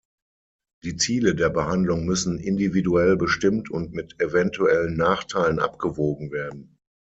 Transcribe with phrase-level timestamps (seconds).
[0.83, 6.79] Die Ziele der Behandlung müssen individuell bestimmt und mit eventuellen Nachteilen abgewogen werden.